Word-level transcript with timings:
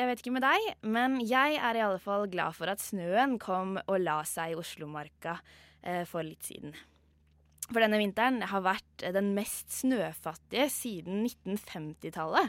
Jeg 0.00 0.08
vet 0.08 0.20
ikke 0.22 0.32
med 0.32 0.44
deg, 0.46 0.66
men 0.88 1.18
jeg 1.28 1.58
er 1.60 1.76
i 1.76 1.82
alle 1.84 2.00
fall 2.00 2.22
glad 2.32 2.56
for 2.56 2.72
at 2.72 2.80
snøen 2.80 3.34
kom 3.42 3.74
og 3.82 3.98
la 4.00 4.22
seg 4.24 4.54
i 4.54 4.56
Oslomarka 4.56 5.34
eh, 5.84 6.06
for 6.08 6.24
litt 6.24 6.46
siden. 6.46 6.72
For 7.66 7.84
denne 7.84 8.00
vinteren 8.00 8.40
har 8.48 8.64
vært 8.64 9.04
den 9.12 9.34
mest 9.36 9.68
snøfattige 9.76 10.70
siden 10.72 11.26
1950-tallet. 11.28 12.48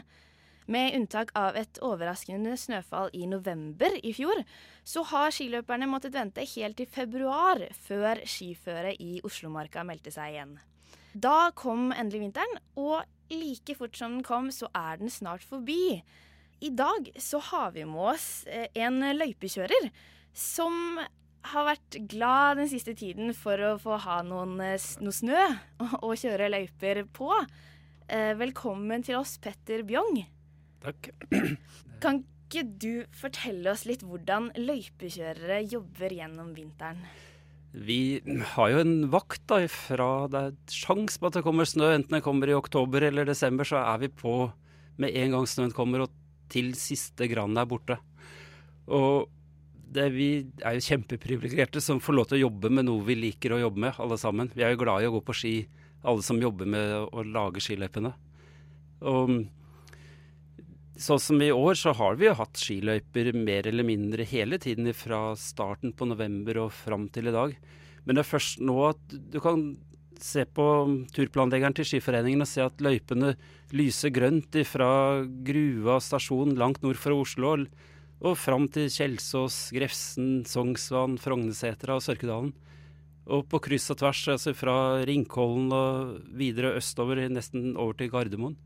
Med 0.72 0.96
unntak 0.96 1.34
av 1.36 1.58
et 1.60 1.76
overraskende 1.84 2.56
snøfall 2.56 3.12
i 3.18 3.26
november 3.28 3.98
i 4.00 4.14
fjor, 4.16 4.40
så 4.80 5.04
har 5.12 5.36
skiløperne 5.36 5.90
måttet 5.92 6.16
vente 6.16 6.48
helt 6.54 6.80
til 6.80 6.88
februar 6.88 7.66
før 7.84 8.24
skiføret 8.24 8.96
i 8.96 9.20
Oslomarka 9.28 9.84
meldte 9.84 10.14
seg 10.14 10.38
igjen. 10.38 10.56
Da 11.12 11.52
kom 11.52 11.90
endelig 11.92 12.24
vinteren, 12.30 12.60
og 12.80 13.02
like 13.28 13.76
fort 13.76 13.98
som 14.00 14.16
den 14.16 14.24
kom, 14.24 14.48
så 14.48 14.72
er 14.72 15.02
den 15.04 15.12
snart 15.12 15.44
forbi. 15.44 16.00
I 16.62 16.70
dag 16.70 17.10
så 17.18 17.40
har 17.42 17.72
vi 17.74 17.82
med 17.84 18.12
oss 18.12 18.44
eh, 18.46 18.68
en 18.78 19.02
løypekjører 19.16 19.88
som 20.30 21.00
har 21.50 21.64
vært 21.66 21.96
glad 22.12 22.60
den 22.60 22.68
siste 22.70 22.94
tiden 22.94 23.32
for 23.34 23.58
å 23.66 23.72
få 23.82 23.98
ha 24.04 24.20
noen, 24.22 24.54
eh, 24.62 24.84
noe 25.02 25.16
snø 25.16 25.40
å 26.06 26.12
kjøre 26.14 26.52
løyper 26.54 27.02
på. 27.18 27.32
Eh, 28.06 28.30
velkommen 28.38 29.02
til 29.02 29.18
oss, 29.18 29.34
Petter 29.42 29.82
Bjong. 29.88 30.22
Takk. 30.86 31.10
Kan 32.04 32.22
ikke 32.22 32.62
du 32.62 33.10
fortelle 33.10 33.74
oss 33.74 33.82
litt 33.90 34.06
hvordan 34.06 34.52
løypekjørere 34.54 35.64
jobber 35.66 36.14
gjennom 36.14 36.54
vinteren? 36.54 37.02
Vi 37.74 38.20
har 38.54 38.70
jo 38.70 38.86
en 38.86 38.96
vakt 39.10 39.48
da, 39.50 39.64
fra 39.66 40.10
det 40.30 40.46
er 40.46 40.56
sjans 40.70 41.18
på 41.18 41.26
at 41.26 41.40
det 41.40 41.46
kommer 41.46 41.66
snø. 41.66 41.90
Enten 41.96 42.20
det 42.20 42.22
kommer 42.22 42.46
i 42.46 42.54
oktober 42.54 43.10
eller 43.10 43.26
desember, 43.26 43.66
så 43.66 43.82
er 43.82 44.04
vi 44.04 44.14
på 44.14 44.52
med 45.02 45.16
en 45.16 45.40
gang 45.40 45.46
snøen 45.48 45.72
kommer 45.74 46.04
og 46.04 46.18
til 46.52 46.74
siste 46.78 47.28
gran 47.30 47.56
er 47.58 47.68
borte. 47.68 47.98
Og 48.92 49.30
det, 49.92 50.08
vi 50.14 50.28
er 50.64 50.76
jo 50.76 50.84
kjempeprivilegerte 50.86 51.80
som 51.84 52.00
får 52.02 52.16
lov 52.16 52.28
til 52.28 52.40
å 52.40 52.44
jobbe 52.46 52.70
med 52.72 52.88
noe 52.88 53.04
vi 53.06 53.18
liker 53.18 53.54
å 53.56 53.62
jobbe 53.66 53.86
med, 53.86 53.98
alle 54.00 54.18
sammen. 54.20 54.52
Vi 54.54 54.64
er 54.64 54.72
jo 54.72 54.82
glad 54.84 55.04
i 55.04 55.08
å 55.10 55.16
gå 55.16 55.24
på 55.26 55.36
ski, 55.36 55.56
alle 56.08 56.24
som 56.24 56.40
jobber 56.40 56.68
med 56.70 56.94
å 57.12 57.26
lage 57.28 57.64
skiløypene. 57.64 58.14
Og 59.10 59.42
Sånn 61.02 61.18
som 61.18 61.40
i 61.42 61.48
år, 61.50 61.72
så 61.78 61.94
har 61.96 62.18
vi 62.20 62.28
jo 62.28 62.34
hatt 62.36 62.60
skiløyper 62.60 63.32
mer 63.34 63.66
eller 63.66 63.86
mindre 63.86 64.26
hele 64.28 64.58
tiden 64.60 64.90
fra 64.94 65.32
starten 65.40 65.94
på 65.96 66.06
november 66.06 66.60
og 66.66 66.74
fram 66.76 67.08
til 67.10 67.30
i 67.30 67.34
dag. 67.34 67.54
Men 68.04 68.18
det 68.18 68.22
er 68.22 68.28
først 68.28 68.60
nå 68.62 68.76
at 68.90 69.16
du 69.32 69.38
kan 69.42 69.64
se 70.26 70.44
på 70.46 70.64
turplanleggeren 71.14 71.74
til 71.76 71.86
Skiforeningen 71.88 72.44
og 72.44 72.50
se 72.50 72.64
at 72.64 72.82
løypene 72.84 73.34
lyser 73.74 74.12
grønt 74.14 74.56
fra 74.68 74.90
Grua 75.46 75.98
stasjon 76.02 76.56
langt 76.58 76.82
nord 76.84 77.00
for 77.00 77.16
Oslo 77.16 77.54
og, 77.56 78.36
fram 78.38 78.68
til 78.70 78.86
Kjelsås, 78.92 79.72
Grefsen, 79.74 80.44
Sognsvann, 80.46 81.18
Frognesetra 81.18 81.96
og 81.98 82.04
Sørkedalen. 82.04 82.52
Og 83.32 83.46
på 83.50 83.60
kryss 83.62 83.90
og 83.94 83.98
tvers, 83.98 84.20
altså 84.30 84.54
fra 84.54 84.76
Ringkollen 85.06 85.70
og 85.74 86.14
videre 86.38 86.76
østover, 86.78 87.22
nesten 87.30 87.76
over 87.76 87.98
til 87.98 88.10
Gardermoen. 88.10 88.56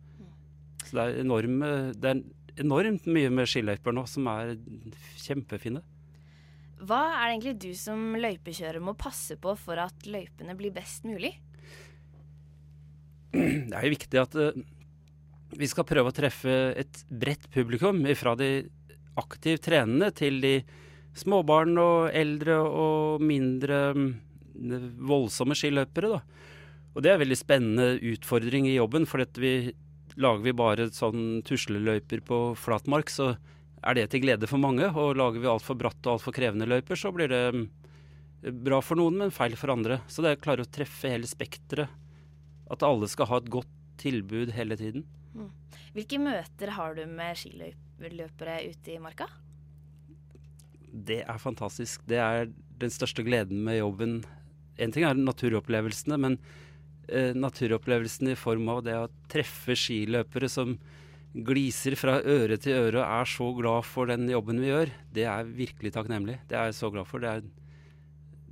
Så 0.84 0.92
det 0.96 1.02
er, 1.02 1.20
enorme, 1.24 1.70
det 1.96 2.12
er 2.12 2.22
enormt 2.62 3.08
mye 3.10 3.32
med 3.32 3.48
skiløyper 3.50 3.96
nå 3.96 4.06
som 4.08 4.28
er 4.32 4.54
kjempefine. 5.24 5.82
Hva 6.76 7.00
er 7.16 7.22
det 7.24 7.32
egentlig 7.32 7.56
du 7.64 7.70
som 7.78 8.00
løypekjører 8.20 8.84
må 8.84 8.92
passe 9.00 9.38
på 9.40 9.54
for 9.58 9.80
at 9.80 10.08
løypene 10.08 10.56
blir 10.58 10.74
best 10.76 11.08
mulig? 11.08 11.32
Det 13.70 13.76
er 13.76 13.86
jo 13.86 13.94
viktig 13.94 14.20
at 14.22 14.36
uh, 14.40 14.64
vi 15.56 15.68
skal 15.70 15.86
prøve 15.88 16.10
å 16.12 16.16
treffe 16.16 16.56
et 16.76 17.02
bredt 17.08 17.48
publikum. 17.54 18.02
Fra 18.18 18.34
de 18.38 18.50
aktivt 19.16 19.66
trenende 19.68 20.10
til 20.16 20.40
de 20.42 20.58
småbarn 21.16 21.78
og 21.80 22.10
eldre 22.16 22.58
og 22.60 23.24
mindre 23.24 23.80
um, 23.96 24.10
voldsomme 25.08 25.56
skiløpere. 25.56 26.16
Da. 26.16 26.20
Og 26.96 27.04
det 27.04 27.12
er 27.12 27.18
en 27.18 27.24
veldig 27.24 27.38
spennende 27.38 27.88
utfordring 28.12 28.68
i 28.68 28.76
jobben, 28.76 29.06
for 29.08 29.24
vi 29.40 29.74
lager 30.16 30.44
vi 30.46 30.56
bare 30.56 30.88
sånn 30.96 31.42
tusleløyper 31.44 32.22
på 32.24 32.38
flatmark, 32.56 33.12
så 33.12 33.34
er 33.86 33.98
det 33.98 34.06
til 34.12 34.24
glede 34.24 34.48
for 34.48 34.60
mange. 34.62 34.88
Og 34.96 35.16
lager 35.18 35.42
vi 35.42 35.50
altfor 35.50 35.76
bratt 35.78 36.00
og 36.06 36.16
altfor 36.16 36.36
krevende 36.36 36.68
løyper, 36.68 36.96
så 36.96 37.12
blir 37.12 37.28
det 37.32 37.42
mm, 37.52 37.66
bra 38.64 38.80
for 38.84 38.98
noen, 38.98 39.20
men 39.20 39.34
feil 39.34 39.56
for 39.60 39.74
andre. 39.74 40.00
Så 40.08 40.24
det 40.24 40.32
er 40.32 40.40
å 40.40 40.44
klare 40.46 40.64
å 40.64 40.72
treffe 40.72 41.12
hele 41.12 41.28
spekteret. 41.28 41.92
At 42.72 42.84
alle 42.86 43.08
skal 43.10 43.28
ha 43.30 43.40
et 43.42 43.50
godt 43.52 43.72
tilbud 44.00 44.52
hele 44.56 44.76
tiden. 44.78 45.06
Mm. 45.36 45.50
Hvilke 45.96 46.20
møter 46.20 46.72
har 46.76 46.96
du 46.96 47.04
med 47.08 47.38
skiløpere 47.38 48.58
ute 48.68 48.94
i 48.94 49.00
marka? 49.02 49.28
Det 50.86 51.22
er 51.24 51.40
fantastisk. 51.40 52.04
Det 52.08 52.20
er 52.20 52.50
den 52.80 52.92
største 52.92 53.24
gleden 53.26 53.62
med 53.64 53.80
jobben. 53.80 54.20
En 54.80 54.92
ting 54.92 55.06
er 55.08 55.16
naturopplevelsene, 55.16 56.18
men 56.20 56.38
eh, 57.08 57.32
naturopplevelsene 57.36 58.34
i 58.34 58.38
form 58.38 58.68
av 58.72 58.84
det 58.86 58.96
å 58.98 59.10
treffe 59.32 59.76
skiløpere 59.78 60.50
som 60.52 60.76
gliser 61.36 61.96
fra 62.00 62.16
øre 62.24 62.56
til 62.60 62.78
øre 62.78 63.02
og 63.02 63.04
er 63.20 63.28
så 63.28 63.50
glad 63.58 63.84
for 63.84 64.08
den 64.08 64.24
jobben 64.30 64.60
vi 64.62 64.70
gjør, 64.70 64.92
det 65.12 65.26
er 65.28 65.50
virkelig 65.58 65.92
takknemlig. 65.92 66.38
Det 66.48 66.56
er 66.56 66.70
jeg 66.70 66.78
så 66.78 66.90
glad 66.92 67.08
for. 67.08 67.20
Det 67.20 67.32
er 67.32 67.44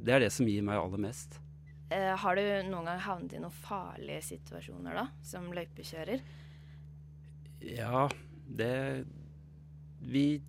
det, 0.04 0.12
er 0.12 0.24
det 0.26 0.32
som 0.34 0.48
gir 0.48 0.64
meg 0.66 0.80
aller 0.80 1.00
mest. 1.00 1.38
Eh, 1.94 2.14
har 2.18 2.34
du 2.34 2.42
noen 2.72 2.88
gang 2.88 3.02
havnet 3.04 3.36
i 3.36 3.42
noen 3.42 3.54
farlige 3.54 4.24
situasjoner 4.32 4.96
da, 4.98 5.04
som 5.22 5.46
løypekjører? 5.54 6.24
Ja, 7.64 8.08
det 8.44 9.06
Vi 10.04 10.42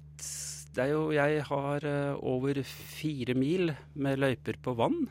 Det 0.75 0.83
er 0.83 0.91
jo 0.91 1.11
Jeg 1.15 1.43
har 1.47 1.85
uh, 1.85 2.17
over 2.19 2.61
fire 2.63 3.35
mil 3.37 3.75
med 3.93 4.19
løyper 4.19 4.57
på 4.59 4.73
vann. 4.75 5.05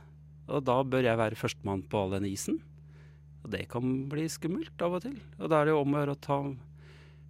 Og 0.49 0.65
da 0.65 0.83
bør 0.83 1.07
jeg 1.07 1.17
være 1.17 1.39
førstemann 1.41 1.87
på 1.89 2.03
all 2.03 2.19
den 2.19 2.27
isen. 2.29 2.59
Og 3.45 3.51
det 3.53 3.69
kan 3.71 4.09
bli 4.11 4.27
skummelt 4.29 4.83
av 4.83 4.99
og 4.99 5.07
til. 5.07 5.17
Og 5.39 5.49
da 5.49 5.61
er 5.61 5.65
det 5.65 5.73
jo 5.73 5.81
om 5.81 5.95
å 5.95 6.03
gjøre 6.03 6.17
å 6.17 6.25
ta 6.27 6.39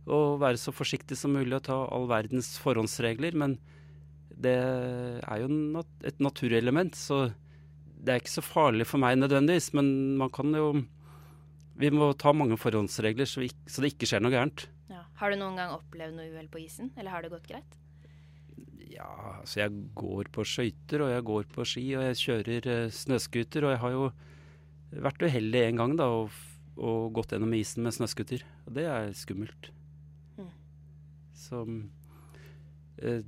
å 0.04 0.18
være 0.36 0.58
så 0.60 0.72
forsiktig 0.74 1.16
som 1.16 1.32
mulig 1.32 1.54
og 1.56 1.64
ta 1.68 1.76
all 1.94 2.08
verdens 2.10 2.56
forhåndsregler. 2.60 3.36
Men 3.38 3.58
det 4.34 4.56
er 4.56 5.44
jo 5.44 5.48
nat 5.48 6.06
et 6.08 6.18
naturelement, 6.18 6.96
så 6.98 7.28
det 8.04 8.12
er 8.12 8.20
ikke 8.20 8.36
så 8.36 8.44
farlig 8.44 8.86
for 8.88 9.02
meg 9.02 9.16
nødvendigvis. 9.18 9.72
Men 9.76 9.88
man 10.20 10.32
kan 10.34 10.52
jo 10.54 10.84
Vi 11.74 11.88
må 11.90 12.12
ta 12.14 12.30
mange 12.30 12.54
forhåndsregler 12.54 13.26
så, 13.26 13.40
vi, 13.42 13.48
så 13.66 13.82
det 13.82 13.94
ikke 13.94 14.06
skjer 14.06 14.20
noe 14.22 14.30
gærent. 14.30 14.68
Ja. 14.86 15.00
Har 15.18 15.32
du 15.32 15.40
noen 15.40 15.56
gang 15.58 15.72
opplevd 15.74 16.14
noe 16.14 16.28
uhell 16.30 16.46
på 16.46 16.60
isen, 16.62 16.92
eller 16.94 17.10
har 17.10 17.24
det 17.24 17.32
gått 17.32 17.48
greit? 17.50 17.72
Ja, 18.94 19.08
altså 19.40 19.64
jeg 19.64 19.80
går 19.98 20.30
på 20.30 20.44
skøyter, 20.46 21.02
og 21.02 21.10
jeg 21.10 21.24
går 21.26 21.48
på 21.50 21.66
ski, 21.66 21.82
og 21.98 22.04
jeg 22.06 22.20
kjører 22.20 22.68
eh, 22.70 22.92
snøscooter. 22.94 23.66
Og 23.66 23.74
jeg 23.74 23.82
har 23.82 23.94
jo 23.96 24.04
vært 25.08 25.26
uheldig 25.26 25.64
en 25.64 25.82
gang 25.82 25.96
da, 25.98 26.06
og, 26.20 26.38
og 26.78 27.10
gått 27.18 27.34
gjennom 27.34 27.58
isen 27.58 27.82
med 27.82 27.96
snøscooter. 27.96 28.46
Og 28.68 28.78
det 28.78 28.86
er 28.86 29.10
skummelt. 29.18 29.72
Mm. 30.38 30.52
Så 31.42 31.64
eh, 33.02 33.26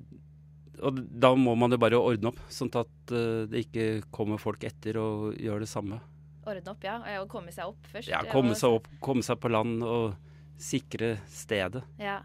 Og 0.84 1.00
da 1.08 1.32
må 1.38 1.54
man 1.58 1.72
jo 1.72 1.78
bare 1.80 1.98
ordne 2.00 2.32
opp, 2.32 2.40
sånn 2.52 2.70
at 2.76 3.14
eh, 3.14 3.46
det 3.50 3.66
ikke 3.66 3.86
kommer 4.14 4.40
folk 4.40 4.64
etter 4.68 4.98
og 5.00 5.34
gjør 5.40 5.64
det 5.64 5.70
samme. 5.70 6.00
Ordne 6.46 6.72
opp, 6.72 6.86
ja. 6.86 6.98
Og 7.22 7.28
komme 7.30 7.54
seg 7.54 7.72
opp 7.72 7.90
først. 7.90 8.10
Ja, 8.12 8.22
komme 8.30 8.56
seg 8.58 8.78
opp, 8.78 8.88
komme 9.02 9.24
seg 9.26 9.40
på 9.42 9.50
land 9.52 9.84
og 9.86 10.14
sikre 10.62 11.16
stedet. 11.30 11.82
Ja. 12.00 12.20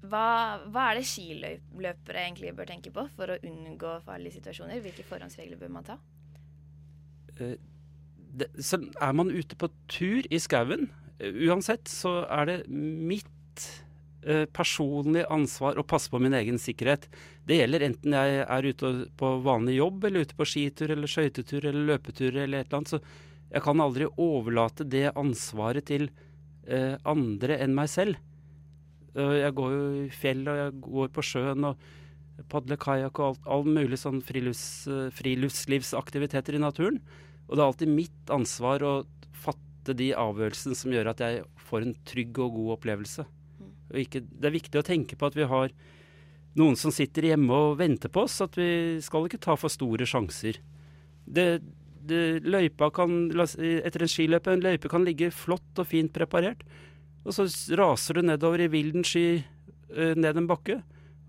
Hva, 0.00 0.60
hva, 0.72 0.90
er 0.90 1.00
det 1.00 1.08
skiløpere 1.08 2.22
egentlig 2.22 2.54
bør 2.56 2.70
tenke 2.70 2.92
på 2.94 3.04
for 3.16 3.34
å 3.34 3.40
unngå 3.44 3.98
farlige 4.06 4.38
situasjoner? 4.38 4.80
Hvilke 4.84 5.04
forhåndsregler 5.08 5.60
bør 5.60 5.74
man 5.74 5.88
ta? 5.88 5.98
Eh, 7.36 7.58
det, 8.30 8.48
så 8.62 8.80
er 8.80 9.12
man 9.16 9.32
ute 9.32 9.58
på 9.58 9.68
tur 9.90 10.26
i 10.30 10.40
skauen, 10.40 10.88
uansett, 11.20 11.90
så 11.90 12.22
er 12.32 12.48
det 12.48 12.56
mitt 12.70 13.28
eh, 14.26 14.46
personlige 14.50 15.28
ansvar 15.32 15.78
å 15.78 15.86
passe 15.86 16.10
på 16.12 16.20
min 16.22 16.36
egen 16.36 16.58
sikkerhet. 16.60 17.08
Det 17.46 17.60
gjelder 17.60 17.86
enten 17.88 18.16
jeg 18.16 18.40
er 18.44 18.70
ute 18.70 18.92
på 19.20 19.34
vanlig 19.44 19.78
jobb, 19.78 20.06
eller 20.08 20.26
ute 20.26 20.38
på 20.38 20.48
skitur 20.48 20.94
eller 20.94 21.10
skøytetur 21.10 21.64
eller 21.64 21.94
løpetur 21.94 22.34
eller 22.34 22.62
et 22.62 22.70
eller 22.70 22.80
annet. 22.80 22.94
Så 22.94 23.50
jeg 23.50 23.64
kan 23.66 23.82
aldri 23.82 24.08
overlate 24.20 24.86
det 24.86 25.08
ansvaret 25.18 25.88
til 25.90 26.10
eh, 26.68 26.96
andre 27.08 27.58
enn 27.64 27.74
meg 27.76 27.90
selv. 27.90 28.20
Uh, 29.16 29.40
jeg 29.40 29.54
går 29.58 29.72
jo 29.74 29.86
i 30.04 30.10
fjell, 30.14 30.44
og 30.46 30.58
jeg 30.60 30.76
går 30.84 31.08
på 31.14 31.24
sjøen 31.26 31.66
og 31.66 31.88
padler 32.50 32.78
kajakk 32.80 33.18
og 33.18 33.26
alt, 33.26 33.48
all 33.56 33.66
mulig 33.66 33.98
sånn 33.98 34.20
frilufts, 34.24 34.86
uh, 34.86 35.08
friluftslivsaktiviteter 35.18 36.56
i 36.56 36.62
naturen. 36.62 37.00
Og 37.48 37.56
det 37.56 37.64
er 37.64 37.66
alltid 37.66 37.90
mitt 37.90 38.30
ansvar 38.30 38.84
å 38.86 38.92
fatte 39.42 39.96
de 39.98 40.12
avgjørelsene 40.14 40.78
som 40.78 40.94
gjør 40.94 41.10
at 41.10 41.24
jeg 41.24 41.42
får 41.66 41.88
en 41.88 41.96
trygg 42.06 42.38
og 42.38 42.54
god 42.54 42.74
opplevelse. 42.76 43.26
Ikke, 43.98 44.22
det 44.22 44.50
er 44.50 44.54
viktig 44.54 44.80
å 44.80 44.86
tenke 44.86 45.18
på 45.18 45.30
at 45.30 45.38
vi 45.38 45.48
har 45.50 45.72
noen 46.58 46.76
som 46.78 46.92
sitter 46.94 47.30
hjemme 47.30 47.54
og 47.54 47.78
venter 47.80 48.12
på 48.12 48.24
oss. 48.26 48.40
At 48.44 48.58
vi 48.58 48.98
skal 49.04 49.26
ikke 49.28 49.42
ta 49.42 49.56
for 49.58 49.72
store 49.72 50.06
sjanser. 50.08 50.60
Det, 51.24 51.46
det, 52.06 52.22
løypa 52.46 52.90
kan, 52.94 53.28
etter 53.30 54.04
en 54.04 54.10
skiløype 54.10 54.54
en 54.54 54.64
løype 54.64 54.90
kan 54.90 55.06
ligge 55.06 55.32
flott 55.34 55.82
og 55.82 55.90
fint 55.90 56.12
preparert. 56.14 56.62
Og 57.26 57.36
så 57.36 57.46
raser 57.76 58.16
du 58.16 58.24
nedover 58.24 58.64
i 58.64 58.70
vilden 58.72 59.04
sky 59.06 59.42
uh, 59.92 60.14
ned 60.16 60.40
en 60.40 60.48
bakke. 60.50 60.80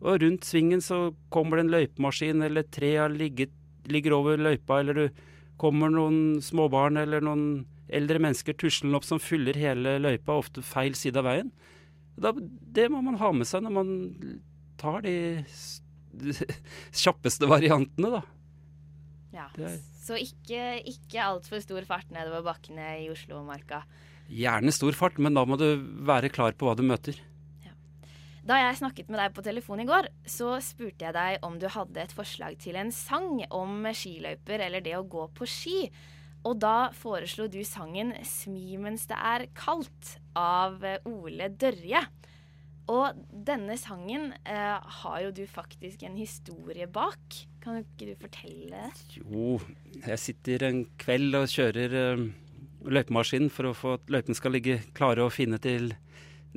Og 0.01 0.21
rundt 0.23 0.47
svingen 0.47 0.81
så 0.81 1.11
kommer 1.33 1.59
det 1.59 1.67
en 1.67 1.75
løypemaskin, 1.75 2.41
eller 2.45 2.65
trea 2.73 3.05
ligger, 3.11 3.51
ligger 3.91 4.15
over 4.17 4.39
løypa, 4.41 4.79
eller 4.81 4.97
du 4.97 5.21
kommer 5.61 5.91
noen 5.93 6.39
småbarn 6.41 6.97
eller 6.97 7.21
noen 7.21 7.67
eldre 7.93 8.21
mennesker 8.23 8.55
tuslende 8.57 8.97
opp 8.97 9.05
som 9.05 9.21
fyller 9.21 9.57
hele 9.59 9.99
løypa, 10.01 10.39
ofte 10.39 10.63
feil 10.65 10.95
side 10.97 11.21
av 11.21 11.27
veien. 11.27 11.51
Da, 12.21 12.31
det 12.35 12.87
må 12.93 13.01
man 13.05 13.17
ha 13.21 13.31
med 13.33 13.49
seg 13.49 13.63
når 13.65 13.73
man 13.79 13.89
tar 14.81 15.01
de 15.05 15.15
kjappeste 17.01 17.49
variantene, 17.49 18.19
da. 18.19 18.21
Ja, 19.31 19.47
Så 20.01 20.17
ikke, 20.19 20.81
ikke 20.91 21.23
altfor 21.23 21.61
stor 21.63 21.85
fart 21.87 22.09
nedover 22.11 22.43
bakkene 22.43 22.97
i 22.99 23.09
Oslomarka. 23.11 23.85
Gjerne 24.31 24.73
stor 24.75 24.95
fart, 24.95 25.19
men 25.23 25.35
da 25.35 25.45
må 25.47 25.57
du 25.59 25.67
være 26.07 26.31
klar 26.33 26.55
på 26.55 26.67
hva 26.67 26.75
du 26.75 26.83
møter. 26.87 27.17
Ja. 27.63 27.73
Da 28.47 28.59
jeg 28.59 28.79
snakket 28.81 29.11
med 29.11 29.21
deg 29.21 29.35
på 29.35 29.43
telefon 29.45 29.83
i 29.83 29.87
går, 29.87 30.09
så 30.27 30.57
spurte 30.63 31.07
jeg 31.07 31.15
deg 31.15 31.45
om 31.47 31.57
du 31.61 31.67
hadde 31.71 32.03
et 32.03 32.15
forslag 32.15 32.59
til 32.63 32.79
en 32.79 32.91
sang 32.95 33.43
om 33.55 33.87
skiløyper 33.95 34.67
eller 34.67 34.83
det 34.83 34.97
å 34.99 35.07
gå 35.07 35.29
på 35.37 35.47
ski. 35.47 35.77
Og 36.47 36.57
da 36.57 36.89
foreslo 36.97 37.45
du 37.51 37.61
sangen 37.67 38.15
'Smi 38.25 38.77
mens 38.81 39.05
det 39.09 39.17
er 39.17 39.45
kaldt' 39.53 40.17
av 40.35 40.81
Ole 41.05 41.49
Dørje. 41.53 42.01
Og 42.89 43.19
denne 43.31 43.77
sangen 43.79 44.31
eh, 44.43 44.77
har 45.01 45.19
jo 45.21 45.31
du 45.31 45.43
faktisk 45.47 46.01
en 46.03 46.17
historie 46.17 46.87
bak. 46.89 47.37
Kan 47.61 47.83
ikke 47.83 48.09
du 48.09 48.15
fortelle? 48.19 48.89
Jo, 49.13 49.59
jeg 50.01 50.19
sitter 50.19 50.65
en 50.67 50.81
kveld 50.99 51.37
og 51.37 51.45
kjører 51.51 51.95
eh, 51.99 52.25
løypemaskinen 52.89 53.53
for 53.53 53.69
å 53.69 53.77
få 53.77 53.93
at 53.99 54.11
løypene 54.11 54.37
skal 54.37 54.57
ligge 54.57 54.81
klare 54.97 55.23
og 55.27 55.35
fine 55.35 55.61
til 55.61 55.93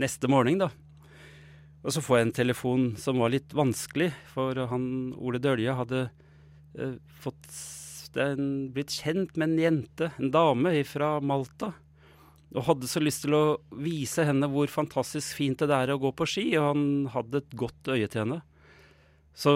neste 0.01 0.31
morgen, 0.33 0.65
da. 0.65 0.73
Og 1.85 1.93
så 1.93 2.01
får 2.01 2.17
jeg 2.17 2.27
en 2.27 2.37
telefon 2.41 2.85
som 2.97 3.21
var 3.21 3.35
litt 3.35 3.53
vanskelig, 3.55 4.09
for 4.33 4.57
han 4.71 5.13
Ole 5.21 5.39
Dølje 5.45 5.77
hadde 5.77 6.07
eh, 6.81 6.97
fått 7.21 7.51
en, 8.21 8.51
blitt 8.75 8.95
kjent 8.95 9.35
med 9.37 9.53
en 9.53 9.63
jente, 9.63 10.11
en 10.19 10.31
dame 10.35 10.77
fra 10.89 11.17
Malta 11.25 11.73
og 12.55 12.67
hadde 12.69 12.89
så 12.91 13.03
lyst 13.03 13.25
til 13.25 13.35
å 13.35 13.45
vise 13.83 14.25
henne 14.27 14.47
hvor 14.51 14.71
fantastisk 14.71 15.41
fint 15.41 15.59
det 15.59 15.75
er 15.75 15.91
å 15.91 15.99
gå 15.99 16.13
på 16.15 16.27
ski, 16.29 16.45
og 16.61 16.69
han 16.71 16.85
hadde 17.11 17.41
et 17.43 17.57
godt 17.59 17.91
øye 17.91 18.07
til 18.07 18.23
henne. 18.23 18.41
Så 19.35 19.55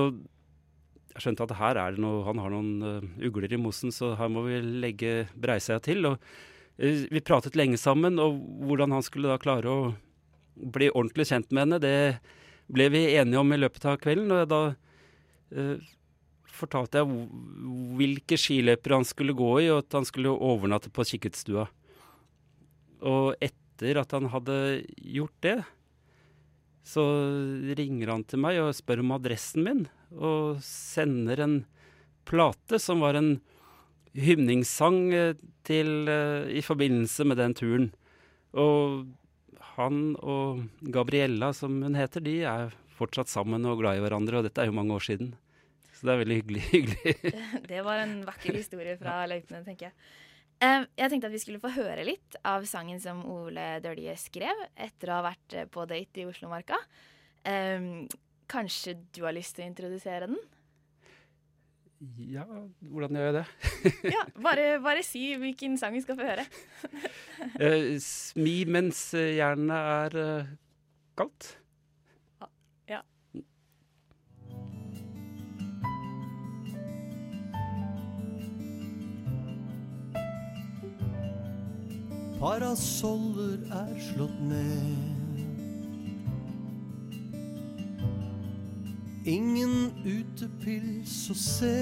jeg 1.15 1.23
skjønte 1.23 1.47
at 1.47 1.57
her 1.61 1.79
er 1.79 1.95
det 1.95 2.03
noe 2.03 2.25
Han 2.27 2.39
har 2.43 2.51
noen 2.51 2.83
uh, 2.83 3.27
ugler 3.27 3.55
i 3.55 3.61
mosen, 3.61 3.95
så 3.95 4.13
her 4.19 4.31
må 4.31 4.45
vi 4.49 4.59
legge 4.83 5.29
Breiseia 5.39 5.79
til. 5.83 6.11
Og 6.11 6.19
uh, 6.19 7.05
vi 7.11 7.23
pratet 7.23 7.59
lenge 7.59 7.79
sammen, 7.79 8.19
og 8.23 8.41
hvordan 8.67 8.97
han 8.97 9.07
skulle 9.07 9.31
da 9.31 9.39
klare 9.43 9.71
å 9.71 9.79
bli 10.59 10.91
ordentlig 10.91 11.29
kjent 11.31 11.53
med 11.53 11.65
henne, 11.69 11.81
det 11.83 12.19
ble 12.75 12.89
vi 12.91 13.05
enige 13.15 13.39
om 13.39 13.55
i 13.55 13.61
løpet 13.63 13.87
av 13.87 14.03
kvelden. 14.03 14.35
Og 14.35 14.51
da 14.51 14.63
uh, 14.75 15.91
fortalte 16.59 17.01
jeg 17.01 17.29
hvilke 17.99 18.39
skiløyper 18.41 18.99
han 18.99 19.07
skulle 19.09 19.37
gå 19.37 19.51
i, 19.65 19.71
og 19.73 19.85
at 19.85 19.99
han 19.99 20.07
skulle 20.09 20.35
overnatte 20.35 20.93
på 20.93 21.07
kikkertstua. 21.13 21.69
Og 23.07 23.35
etter 23.43 24.01
at 24.03 24.15
han 24.17 24.31
hadde 24.33 24.59
gjort 24.99 25.37
det, 25.47 25.59
så 26.89 27.05
ringer 27.79 28.15
han 28.15 28.25
til 28.25 28.41
meg 28.43 28.59
og 28.63 28.75
spør 28.77 29.03
om 29.05 29.15
adressen 29.19 29.67
min, 29.67 29.85
og 30.17 30.63
sender 30.65 31.45
en 31.45 31.59
plate 32.29 32.81
som 32.81 33.05
var 33.05 33.19
en 33.19 33.37
hymningssang 34.19 35.01
eh, 35.15 35.39
til, 35.69 36.09
uh, 36.09 36.49
i 36.49 36.63
forbindelse 36.65 37.27
med 37.29 37.39
den 37.41 37.55
turen. 37.57 37.89
Og 38.57 39.05
han 39.77 40.17
og 40.25 40.65
Gabriella, 40.95 41.53
som 41.57 41.77
hun 41.85 41.99
heter, 41.99 42.25
de 42.25 42.41
er 42.49 42.73
fortsatt 42.99 43.31
sammen 43.31 43.67
og 43.69 43.83
glad 43.83 43.99
i 43.99 44.03
hverandre, 44.03 44.41
og 44.41 44.49
dette 44.49 44.65
er 44.65 44.73
jo 44.73 44.79
mange 44.79 44.97
år 44.97 45.05
siden. 45.05 45.35
Så 45.99 46.07
det 46.07 46.15
er 46.15 46.21
veldig 46.23 46.39
hyggelig. 46.39 46.65
hyggelig. 46.73 47.35
det 47.73 47.83
var 47.87 48.05
en 48.05 48.17
vakker 48.29 48.57
historie 48.61 48.95
fra 49.01 49.21
løypene, 49.31 49.65
tenker 49.67 49.91
jeg. 49.91 49.99
Jeg 50.59 51.11
tenkte 51.13 51.29
at 51.29 51.35
vi 51.35 51.39
skulle 51.39 51.63
få 51.63 51.71
høre 51.71 52.03
litt 52.03 52.35
av 52.47 52.65
sangen 52.67 52.99
som 52.99 53.21
Ole 53.31 53.77
Dølje 53.83 54.17
skrev 54.19 54.65
etter 54.75 55.13
å 55.13 55.21
ha 55.21 55.29
vært 55.29 55.55
eh, 55.55 55.69
på 55.71 55.85
date 55.87 56.23
i 56.23 56.27
Oslomarka. 56.27 56.81
Kanskje 58.49 58.97
du 59.15 59.21
har 59.23 59.37
lyst 59.37 59.55
til 59.55 59.63
å 59.63 59.69
introdusere 59.69 60.27
den? 60.27 60.41
Ja, 62.31 62.45
hvordan 62.91 63.19
gjør 63.19 63.29
jeg 63.29 63.37
det? 63.37 63.93
ja, 64.17 64.25
bare, 64.43 64.67
bare, 64.83 65.05
si 65.07 65.23
hvilken 65.39 65.79
sang 65.79 65.95
vi 65.95 66.03
skal 66.03 66.19
få 66.19 66.27
høre. 66.27 66.45
uh, 67.63 67.95
smi 68.03 68.57
mens 68.71 69.01
jernet 69.15 69.79
er 69.79 70.19
uh, 70.19 70.53
kaldt. 71.19 71.53
Parasoller 82.39 83.59
er 83.71 83.95
slått 84.13 84.41
ned. 84.41 85.19
Ingen 89.29 89.91
utepils 90.07 91.31
å 91.33 91.37
se. 91.37 91.75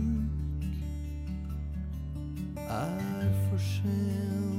er 2.68 3.32
for 3.48 3.60
sent. 3.72 4.52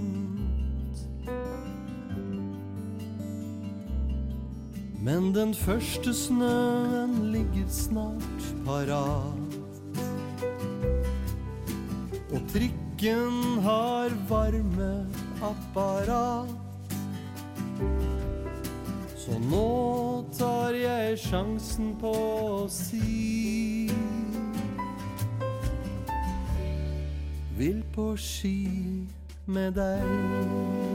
Men 5.02 5.32
den 5.36 5.54
første 5.54 6.14
snøen 6.14 7.32
ligger 7.36 7.68
parat. 8.66 9.54
Og 12.32 12.40
trikken 12.52 13.60
har 13.64 14.08
varmeapparat. 14.28 16.48
Så 19.16 19.38
nå 19.38 20.24
tar 20.38 20.72
jeg 20.74 21.18
sjansen 21.22 21.96
på 22.00 22.12
å 22.12 22.68
si 22.70 23.90
Vil 27.56 27.82
på 27.94 28.16
ski 28.18 28.66
med 29.46 29.72
deg. 29.78 30.91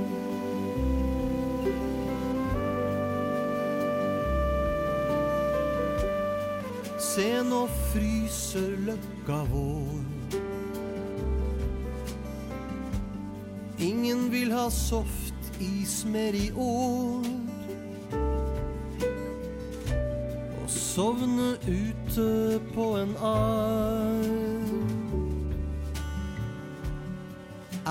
Se, 7.18 7.44
nå 7.44 7.64
fryser 7.90 8.76
løkka 8.86 9.38
vår. 9.50 10.36
Ingen 13.82 14.28
vil 14.30 14.54
ha 14.54 14.68
softis 14.70 15.96
mer 16.06 16.38
i 16.38 16.52
år. 16.54 17.26
Å 20.62 20.70
sovne 20.70 21.56
ute 21.66 22.28
på 22.76 22.86
en 23.02 23.18
arm 23.32 24.30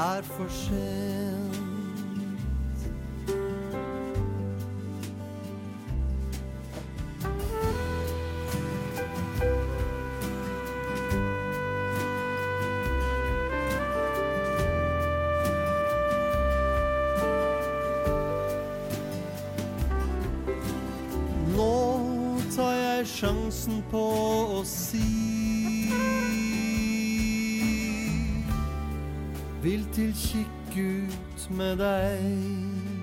er 0.06 0.22
for 0.36 0.54
sent. 0.62 1.45
Sjansen 23.06 23.82
på 23.90 24.02
å 24.58 24.60
si 24.66 25.02
Vil 29.62 29.82
til 29.96 30.12
kikkut 30.14 31.48
med 31.58 31.80
deg. 31.82 32.95